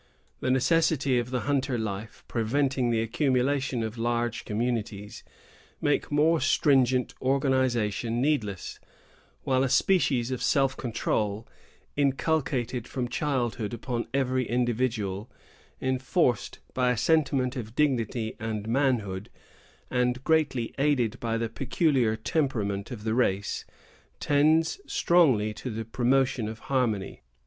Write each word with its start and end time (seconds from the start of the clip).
The 0.39 0.49
necessities 0.49 1.21
of 1.21 1.29
the 1.29 1.41
hunter 1.41 1.77
life, 1.77 2.23
preventing 2.27 2.89
the 2.89 3.03
accumulation 3.03 3.83
of 3.83 3.99
large 3.99 4.45
communities, 4.45 5.23
make 5.79 6.11
more 6.11 6.41
stringent 6.41 7.13
organization 7.21 8.19
needless; 8.19 8.79
while 9.43 9.61
a 9.63 9.69
species 9.69 10.31
of 10.31 10.41
self 10.41 10.75
control, 10.75 11.47
inculcated 11.95 12.87
from 12.87 13.09
childhood 13.09 13.75
upon 13.75 14.07
every 14.11 14.49
individual, 14.49 15.29
enforced 15.79 16.57
by 16.73 16.89
a 16.89 16.97
sentiment 16.97 17.55
of 17.55 17.75
dignity 17.75 18.35
and 18.39 18.67
manhood, 18.67 19.29
and 19.91 20.23
greatly 20.23 20.73
aided 20.79 21.19
by 21.19 21.37
the 21.37 21.47
peculiar 21.47 22.15
temperament 22.15 22.89
of 22.89 23.03
the 23.03 23.13
race, 23.13 23.65
tends 24.19 24.81
strongly 24.87 25.53
to 25.53 25.69
the 25.69 25.85
promotion 25.85 26.47
of 26.49 26.57
harmony. 26.73 27.21